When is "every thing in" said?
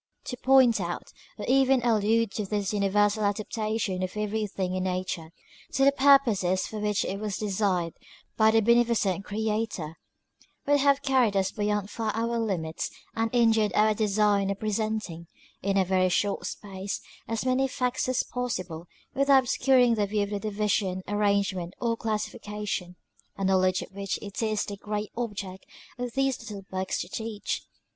4.17-4.85